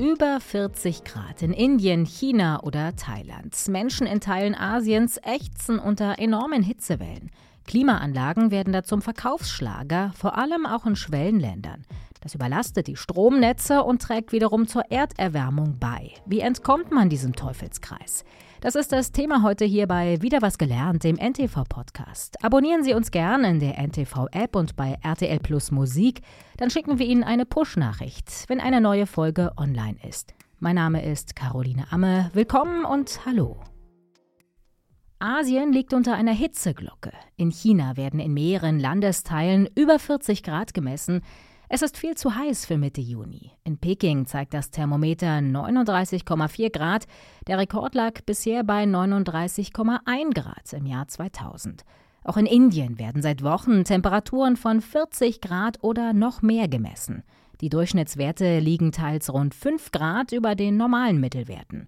[0.00, 3.54] Über 40 Grad in Indien, China oder Thailand.
[3.68, 7.30] Menschen in Teilen Asiens ächzen unter enormen Hitzewellen.
[7.66, 11.84] Klimaanlagen werden da zum Verkaufsschlager, vor allem auch in Schwellenländern.
[12.20, 16.12] Das überlastet die Stromnetze und trägt wiederum zur Erderwärmung bei.
[16.26, 18.24] Wie entkommt man diesem Teufelskreis?
[18.60, 22.44] Das ist das Thema heute hier bei Wieder was gelernt, dem NTV-Podcast.
[22.44, 26.20] Abonnieren Sie uns gern in der NTV-App und bei RTL Plus Musik.
[26.58, 30.34] Dann schicken wir Ihnen eine Push-Nachricht, wenn eine neue Folge online ist.
[30.58, 32.30] Mein Name ist Caroline Amme.
[32.34, 33.56] Willkommen und hallo.
[35.20, 37.12] Asien liegt unter einer Hitzeglocke.
[37.36, 41.22] In China werden in mehreren Landesteilen über 40 Grad gemessen.
[41.72, 43.52] Es ist viel zu heiß für Mitte Juni.
[43.62, 47.06] In Peking zeigt das Thermometer 39,4 Grad.
[47.46, 51.84] Der Rekord lag bisher bei 39,1 Grad im Jahr 2000.
[52.24, 57.22] Auch in Indien werden seit Wochen Temperaturen von 40 Grad oder noch mehr gemessen.
[57.60, 61.86] Die Durchschnittswerte liegen teils rund 5 Grad über den normalen Mittelwerten.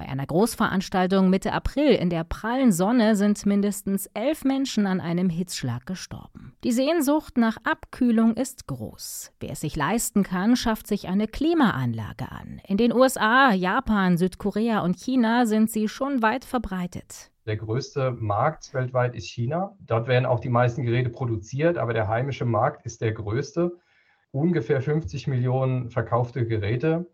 [0.00, 5.28] Bei einer Großveranstaltung Mitte April in der prallen Sonne sind mindestens elf Menschen an einem
[5.28, 6.54] Hitzschlag gestorben.
[6.64, 9.30] Die Sehnsucht nach Abkühlung ist groß.
[9.40, 12.62] Wer es sich leisten kann, schafft sich eine Klimaanlage an.
[12.66, 17.30] In den USA, Japan, Südkorea und China sind sie schon weit verbreitet.
[17.44, 19.76] Der größte Markt weltweit ist China.
[19.80, 23.72] Dort werden auch die meisten Geräte produziert, aber der heimische Markt ist der größte.
[24.30, 27.04] Ungefähr 50 Millionen verkaufte Geräte.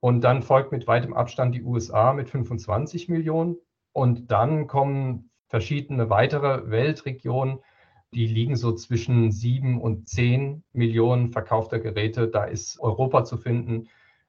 [0.00, 3.56] Und dann folgt mit weitem Abstand die USA mit 25 Millionen.
[3.92, 7.58] Und dann kommen verschiedene weitere Weltregionen,
[8.14, 12.28] die liegen so zwischen sieben und zehn Millionen verkaufter Geräte.
[12.28, 13.88] Da ist Europa zu finden,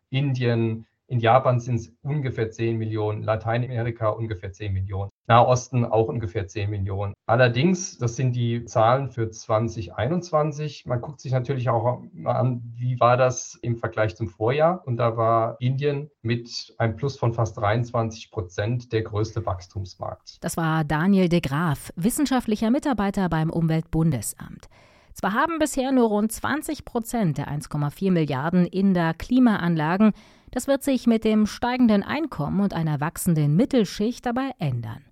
[0.10, 6.48] Indien, in Japan sind es ungefähr 10 Millionen, Lateinamerika ungefähr 10 Millionen, Nahosten auch ungefähr
[6.48, 7.14] 10 Millionen.
[7.26, 10.86] Allerdings, das sind die Zahlen für 2021.
[10.86, 14.84] Man guckt sich natürlich auch mal an, wie war das im Vergleich zum Vorjahr.
[14.86, 20.38] Und da war Indien mit einem Plus von fast 23 Prozent der größte Wachstumsmarkt.
[20.42, 24.70] Das war Daniel de Graaf, wissenschaftlicher Mitarbeiter beim Umweltbundesamt.
[25.20, 30.14] Zwar haben bisher nur rund 20 Prozent der 1,4 Milliarden Inder Klimaanlagen,
[30.52, 35.04] das wird sich mit dem steigenden Einkommen und einer wachsenden Mittelschicht dabei ändern.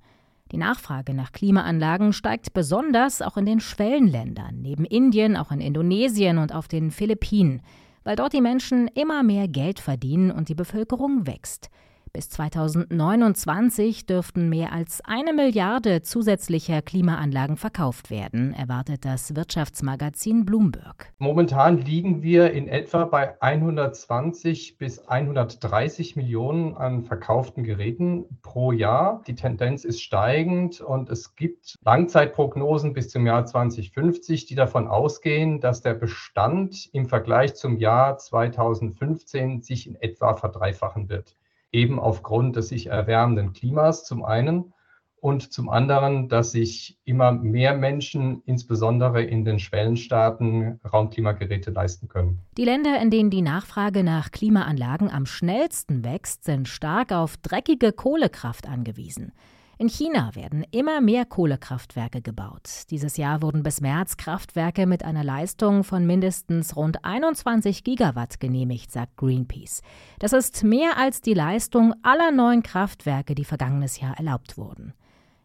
[0.53, 6.37] Die Nachfrage nach Klimaanlagen steigt besonders auch in den Schwellenländern, neben Indien auch in Indonesien
[6.37, 7.61] und auf den Philippinen,
[8.05, 11.69] weil dort die Menschen immer mehr Geld verdienen und die Bevölkerung wächst.
[12.13, 21.11] Bis 2029 dürften mehr als eine Milliarde zusätzlicher Klimaanlagen verkauft werden, erwartet das Wirtschaftsmagazin Bloomberg.
[21.17, 29.23] Momentan liegen wir in etwa bei 120 bis 130 Millionen an verkauften Geräten pro Jahr.
[29.27, 35.59] Die Tendenz ist steigend und es gibt Langzeitprognosen bis zum Jahr 2050, die davon ausgehen,
[35.59, 41.35] dass der Bestand im Vergleich zum Jahr 2015 sich in etwa verdreifachen wird
[41.71, 44.73] eben aufgrund des sich erwärmenden Klimas zum einen
[45.19, 52.39] und zum anderen, dass sich immer mehr Menschen, insbesondere in den Schwellenstaaten, Raumklimageräte leisten können.
[52.57, 57.91] Die Länder, in denen die Nachfrage nach Klimaanlagen am schnellsten wächst, sind stark auf dreckige
[57.91, 59.33] Kohlekraft angewiesen.
[59.79, 62.85] In China werden immer mehr Kohlekraftwerke gebaut.
[62.89, 68.91] Dieses Jahr wurden bis März Kraftwerke mit einer Leistung von mindestens rund 21 Gigawatt genehmigt,
[68.91, 69.83] sagt Greenpeace.
[70.17, 74.93] Das ist mehr als die Leistung aller neuen Kraftwerke, die vergangenes Jahr erlaubt wurden.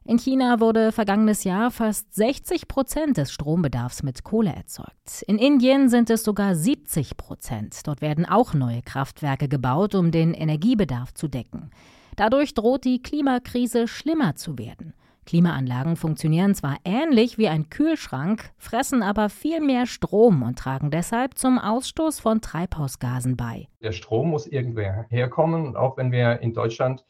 [0.05, 5.23] In China wurde vergangenes Jahr fast 60 Prozent des Strombedarfs mit Kohle erzeugt.
[5.27, 7.87] In Indien sind es sogar 70 Prozent.
[7.87, 11.71] Dort werden auch neue Kraftwerke gebaut, um den Energiebedarf zu decken.
[12.17, 14.95] Dadurch droht die Klimakrise schlimmer zu werden.
[15.25, 21.39] Klimaanlagen funktionieren zwar ähnlich wie ein Kühlschrank, fressen aber viel mehr Strom und tragen deshalb
[21.39, 23.69] zum Ausstoß von Treibhausgasen bei.
[23.81, 25.67] Der Strom muss irgendwer herkommen.
[25.67, 27.05] Und auch wenn wir in Deutschland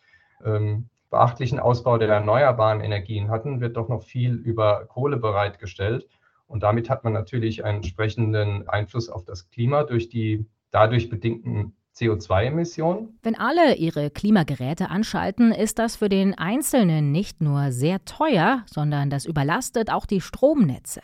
[0.44, 6.06] ähm, beachtlichen Ausbau der erneuerbaren Energien hatten, wird doch noch viel über Kohle bereitgestellt.
[6.46, 11.74] Und damit hat man natürlich einen entsprechenden Einfluss auf das Klima durch die dadurch bedingten
[11.96, 13.18] CO2-Emissionen?
[13.22, 19.10] Wenn alle ihre Klimageräte anschalten, ist das für den Einzelnen nicht nur sehr teuer, sondern
[19.10, 21.02] das überlastet auch die Stromnetze.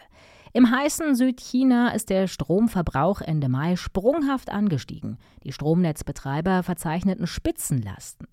[0.53, 5.19] Im heißen Südchina ist der Stromverbrauch Ende Mai sprunghaft angestiegen.
[5.45, 8.27] Die Stromnetzbetreiber verzeichneten Spitzenlasten.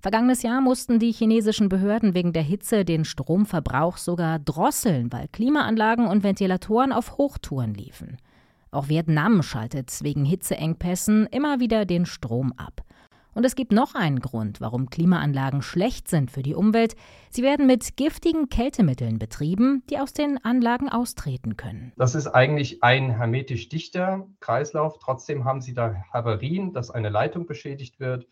[0.00, 6.06] Vergangenes Jahr mussten die chinesischen Behörden wegen der Hitze den Stromverbrauch sogar drosseln, weil Klimaanlagen
[6.06, 8.18] und Ventilatoren auf Hochtouren liefen.
[8.76, 12.82] Auch Vietnam schaltet wegen Hitzeengpässen immer wieder den Strom ab.
[13.32, 16.94] Und es gibt noch einen Grund, warum Klimaanlagen schlecht sind für die Umwelt.
[17.30, 21.94] Sie werden mit giftigen Kältemitteln betrieben, die aus den Anlagen austreten können.
[21.96, 24.98] Das ist eigentlich ein hermetisch dichter Kreislauf.
[24.98, 28.26] Trotzdem haben Sie da Havarien, dass eine Leitung beschädigt wird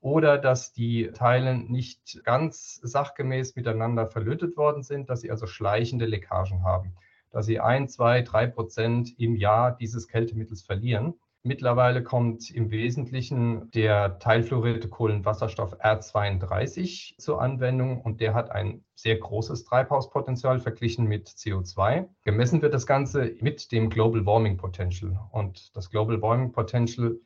[0.00, 6.06] oder dass die Teile nicht ganz sachgemäß miteinander verlötet worden sind, dass sie also schleichende
[6.06, 6.94] Leckagen haben,
[7.30, 11.14] dass sie ein, zwei, drei Prozent im Jahr dieses Kältemittels verlieren.
[11.42, 19.16] Mittlerweile kommt im Wesentlichen der teilfluorierte Kohlenwasserstoff R32 zur Anwendung und der hat ein sehr
[19.16, 22.08] großes Treibhauspotenzial verglichen mit CO2.
[22.24, 27.18] Gemessen wird das Ganze mit dem Global Warming Potential und das Global Warming Potential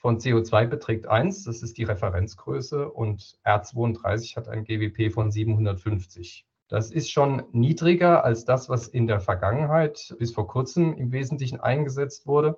[0.00, 6.46] von CO2 beträgt 1, das ist die Referenzgröße und R32 hat ein GWP von 750.
[6.70, 11.60] Das ist schon niedriger als das, was in der Vergangenheit bis vor kurzem im Wesentlichen
[11.60, 12.56] eingesetzt wurde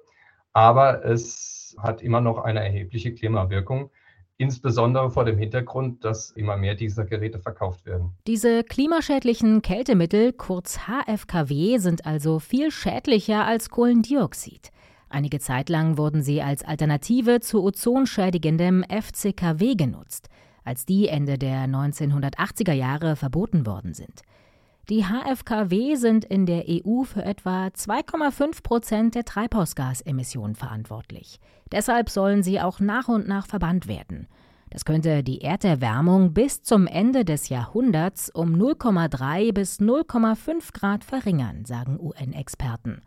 [0.53, 3.91] aber es hat immer noch eine erhebliche Klimawirkung,
[4.37, 8.13] insbesondere vor dem Hintergrund, dass immer mehr dieser Geräte verkauft werden.
[8.27, 14.71] Diese klimaschädlichen Kältemittel, kurz HFKW, sind also viel schädlicher als Kohlendioxid.
[15.09, 20.29] Einige Zeit lang wurden sie als Alternative zu ozonschädigendem FCKW genutzt,
[20.65, 24.23] als die Ende der 1980er Jahre verboten worden sind.
[24.89, 31.39] Die HFKW sind in der EU für etwa 2,5 Prozent der Treibhausgasemissionen verantwortlich.
[31.71, 34.27] Deshalb sollen sie auch nach und nach verbannt werden.
[34.71, 41.65] Das könnte die Erderwärmung bis zum Ende des Jahrhunderts um 0,3 bis 0,5 Grad verringern,
[41.65, 43.03] sagen UN-Experten.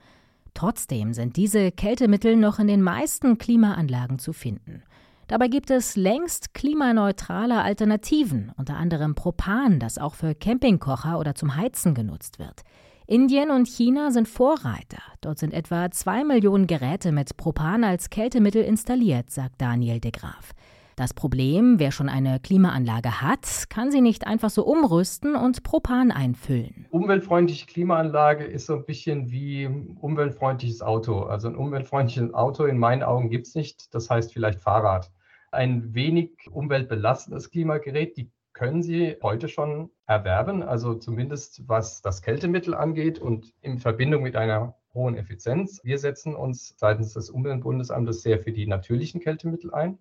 [0.54, 4.84] Trotzdem sind diese Kältemittel noch in den meisten Klimaanlagen zu finden.
[5.28, 11.56] Dabei gibt es längst klimaneutrale Alternativen, unter anderem Propan, das auch für Campingkocher oder zum
[11.56, 12.62] Heizen genutzt wird.
[13.08, 15.02] Indien und China sind Vorreiter.
[15.22, 20.54] Dort sind etwa zwei Millionen Geräte mit Propan als Kältemittel installiert, sagt Daniel de Graaf.
[20.96, 26.10] Das Problem, wer schon eine Klimaanlage hat, kann sie nicht einfach so umrüsten und Propan
[26.10, 26.88] einfüllen.
[26.90, 29.68] Umweltfreundliche Klimaanlage ist so ein bisschen wie
[30.00, 31.24] umweltfreundliches Auto.
[31.24, 33.94] Also ein umweltfreundliches Auto in meinen Augen gibt es nicht.
[33.94, 35.12] Das heißt vielleicht Fahrrad.
[35.52, 42.74] Ein wenig umweltbelastendes Klimagerät, die können Sie heute schon erwerben, also zumindest was das Kältemittel
[42.74, 45.82] angeht und in Verbindung mit einer hohen Effizienz.
[45.84, 50.00] Wir setzen uns seitens des Umweltbundesamtes sehr für die natürlichen Kältemittel ein.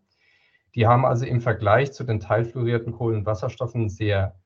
[0.75, 4.41] Die haben also im Vergleich zu den teilfluorierten Kohlenwasserstoffen sehr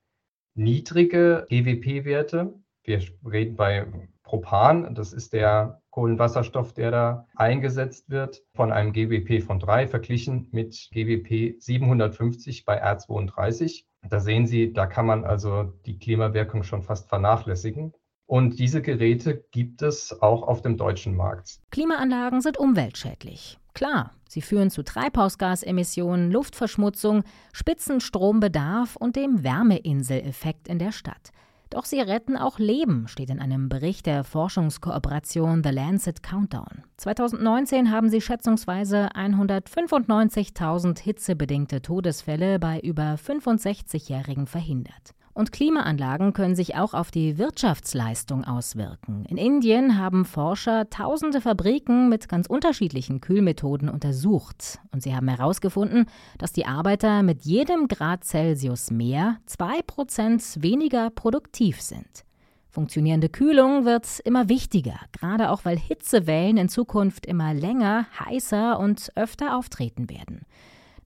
[0.55, 2.55] niedrige GWP-Werte.
[2.85, 3.87] Wir reden bei
[4.23, 10.49] Propan, das ist der Kohlenwasserstoff, der da eingesetzt wird, von einem GWP von 3 verglichen
[10.53, 13.85] mit GWP 750 bei R32.
[14.09, 17.93] Da sehen Sie, da kann man also die Klimawirkung schon fast vernachlässigen.
[18.27, 21.61] Und diese Geräte gibt es auch auf dem deutschen Markt.
[21.71, 23.59] Klimaanlagen sind umweltschädlich.
[23.79, 27.23] Klar, sie führen zu Treibhausgasemissionen, Luftverschmutzung,
[27.53, 31.31] Spitzenstrombedarf und dem Wärmeinseleffekt in der Stadt.
[31.71, 36.83] Doch sie retten auch Leben, steht in einem Bericht der Forschungskooperation The Lancet Countdown.
[36.97, 45.15] 2019 haben sie schätzungsweise 195.000 hitzebedingte Todesfälle bei über 65-Jährigen verhindert.
[45.39, 49.25] Und Klimaanlagen können sich auch auf die Wirtschaftsleistung auswirken.
[49.27, 54.81] In Indien haben Forscher tausende Fabriken mit ganz unterschiedlichen Kühlmethoden untersucht.
[54.91, 56.07] Und sie haben herausgefunden,
[56.39, 62.25] dass die Arbeiter mit jedem Grad Celsius mehr 2% weniger produktiv sind.
[62.69, 69.13] Funktionierende Kühlung wird immer wichtiger, gerade auch weil Hitzewellen in Zukunft immer länger, heißer und
[69.15, 70.47] öfter auftreten werden.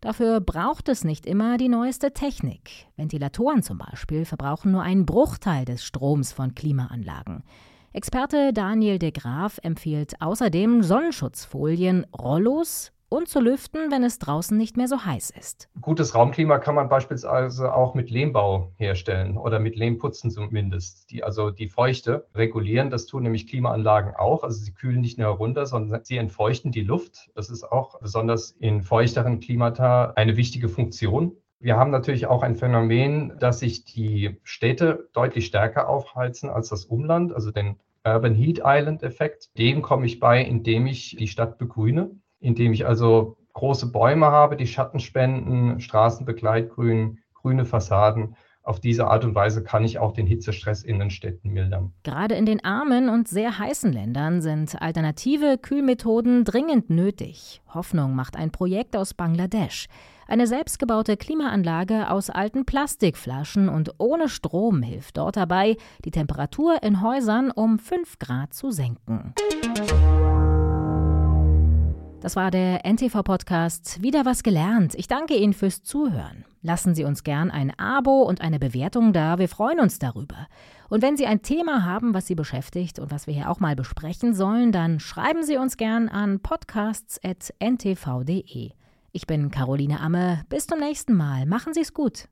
[0.03, 2.89] Dafür braucht es nicht immer die neueste Technik.
[2.97, 7.44] Ventilatoren zum Beispiel verbrauchen nur einen Bruchteil des Stroms von Klimaanlagen.
[7.93, 14.77] Experte Daniel de Graaf empfiehlt außerdem Sonnenschutzfolien, Rollos und zu lüften, wenn es draußen nicht
[14.77, 15.69] mehr so heiß ist.
[15.81, 21.51] Gutes Raumklima kann man beispielsweise auch mit Lehmbau herstellen oder mit Lehmputzen zumindest, die also
[21.51, 22.91] die Feuchte regulieren.
[22.91, 24.43] Das tun nämlich Klimaanlagen auch.
[24.43, 27.31] Also sie kühlen nicht nur herunter, sondern sie entfeuchten die Luft.
[27.35, 31.37] Das ist auch besonders in feuchteren Klimata eine wichtige Funktion.
[31.61, 36.87] Wir haben natürlich auch ein Phänomen, dass sich die Städte deutlich stärker aufheizen als das
[36.87, 39.51] Umland, also den Urban Heat Island Effekt.
[39.59, 42.11] Dem komme ich bei, indem ich die Stadt begrüne
[42.43, 48.37] indem ich also große Bäume habe, die Schatten spenden, Straßenbegleitgrün, grüne Fassaden.
[48.65, 51.93] Auf diese Art und Weise kann ich auch den Hitzestress in den Städten mildern.
[52.05, 57.61] Gerade in den armen und sehr heißen Ländern sind alternative Kühlmethoden dringend nötig.
[57.75, 59.87] Hoffnung macht ein Projekt aus Bangladesch.
[60.29, 67.03] Eine selbstgebaute Klimaanlage aus alten Plastikflaschen und ohne Strom hilft dort dabei, die Temperatur in
[67.03, 69.34] Häusern um 5 Grad zu senken.
[72.22, 74.94] Das war der NTV-Podcast Wieder was gelernt.
[74.94, 76.44] Ich danke Ihnen fürs Zuhören.
[76.62, 79.41] Lassen Sie uns gern ein Abo und eine Bewertung da.
[79.41, 80.46] Wir freuen uns darüber.
[80.88, 83.74] Und wenn Sie ein Thema haben, was Sie beschäftigt und was wir hier auch mal
[83.74, 88.70] besprechen sollen, dann schreiben Sie uns gern an podcasts.ntv.de.
[89.10, 90.44] Ich bin Caroline Amme.
[90.48, 91.44] Bis zum nächsten Mal.
[91.46, 92.29] Machen Sie es gut.